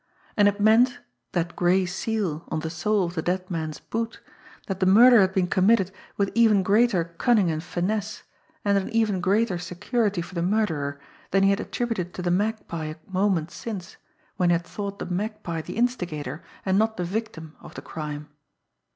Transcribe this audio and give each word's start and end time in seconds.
And 0.35 0.47
it 0.47 0.59
meant, 0.59 0.97
that 1.33 1.55
gray 1.55 1.85
seal 1.85 2.43
on 2.49 2.61
the 2.61 2.71
sole 2.71 3.05
of 3.05 3.13
the 3.13 3.21
dead 3.21 3.51
man's 3.51 3.79
boot, 3.79 4.19
that 4.65 4.79
the 4.79 4.87
murder 4.87 5.21
had 5.21 5.31
been 5.31 5.45
committed 5.45 5.91
with 6.17 6.31
even 6.33 6.63
greater 6.63 7.03
cunning 7.03 7.51
and 7.51 7.63
finesse, 7.63 8.23
and 8.65 8.75
an 8.79 8.89
even 8.89 9.21
greater 9.21 9.59
security 9.59 10.23
for 10.23 10.33
the 10.33 10.41
murderer, 10.41 10.99
than 11.29 11.43
he 11.43 11.51
had 11.51 11.59
attributed 11.59 12.15
to 12.15 12.23
the 12.23 12.31
Magpie 12.31 12.85
a 12.95 12.95
moment 13.11 13.51
since, 13.51 13.97
when 14.37 14.49
he 14.49 14.53
had 14.53 14.65
thought 14.65 14.97
the 14.97 15.05
Magpie 15.05 15.61
the 15.61 15.77
instigator, 15.77 16.43
and 16.65 16.79
not 16.79 16.97
the 16.97 17.03
victim, 17.05 17.55
of 17.61 17.75
the 17.75 17.83
crime. 17.83 18.27